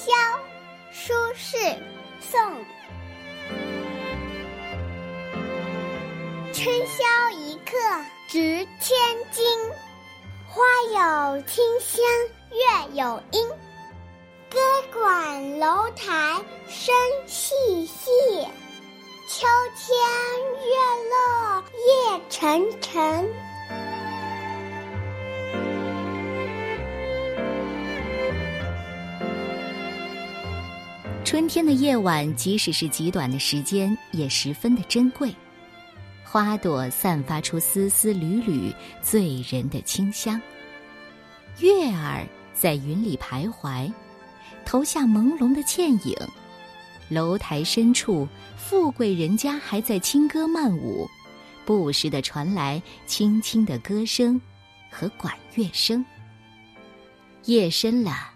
[0.00, 0.12] 宵，
[0.90, 1.76] 苏轼，
[2.20, 2.40] 宋。
[6.54, 7.76] 春宵一刻
[8.26, 8.96] 值千
[9.30, 9.44] 金，
[10.48, 12.02] 花有清香，
[12.50, 13.46] 月有阴。
[14.48, 14.58] 歌
[14.90, 16.94] 管楼台声
[17.26, 18.10] 细细，
[19.28, 19.46] 秋
[19.76, 19.86] 天
[20.66, 20.72] 月
[21.10, 23.28] 落夜沉沉。
[31.30, 35.32] 春天的夜晚，即使是极短的时间，也十分的珍贵。
[36.24, 40.42] 花朵散发出丝丝缕缕醉人的清香。
[41.60, 43.92] 月儿在云里徘徊，
[44.66, 46.16] 投下朦胧的倩影。
[47.08, 51.08] 楼台深处，富贵人家还在轻歌曼舞，
[51.64, 54.40] 不时的传来轻轻的歌声
[54.90, 56.04] 和管乐声。
[57.44, 58.32] 夜深了。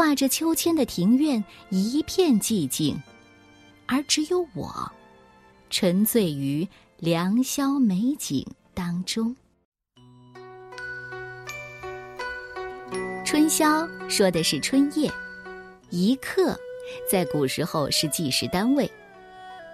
[0.00, 2.98] 挂着秋千的庭院一片寂静，
[3.84, 4.90] 而只有我，
[5.68, 9.36] 沉醉于良宵美景当中。
[13.26, 15.12] 春宵说的是春夜，
[15.90, 16.58] 一刻
[17.06, 18.90] 在古时候是计时单位，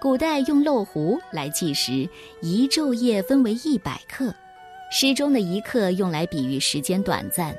[0.01, 2.05] 古代用漏壶来计时，
[2.41, 4.35] 一昼夜分为一百刻，
[4.91, 7.55] 诗中的一刻用来比喻时间短暂。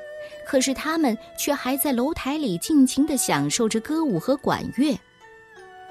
[0.49, 4.97] 可是他们却还在楼台里尽情地享受着歌舞和管乐，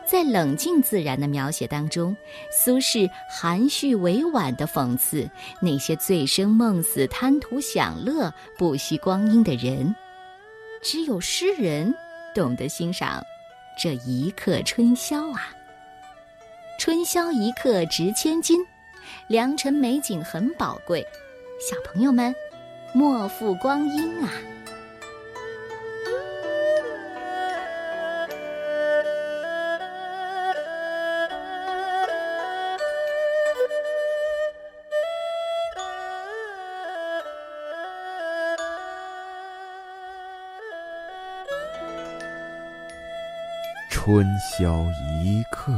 [0.05, 2.17] 在冷静自然的描写当中，
[2.51, 5.31] 苏轼含蓄委婉地讽刺
[5.63, 9.95] 那些醉生梦死、贪图享乐、不惜光阴的人。
[10.83, 11.95] 只有诗人
[12.35, 13.25] 懂得欣赏
[13.81, 15.55] 这一刻春宵啊！
[16.81, 18.61] 春宵一刻值千金，
[19.29, 21.01] 良辰美景很宝贵，
[21.61, 22.35] 小朋友们。
[22.93, 24.31] 莫负光阴啊！
[43.91, 44.85] 春宵
[45.23, 45.73] 一刻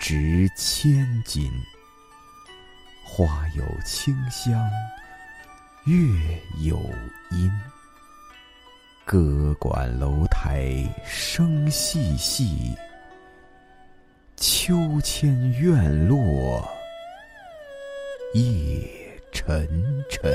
[0.00, 1.50] 值千金，
[3.04, 4.52] 花有清香。
[5.86, 5.94] 月
[6.62, 6.78] 有
[7.30, 7.52] 阴，
[9.04, 10.72] 歌管楼台
[11.04, 12.74] 声细细，
[14.34, 16.66] 秋千院落
[18.32, 18.88] 夜
[19.30, 19.68] 沉
[20.08, 20.34] 沉。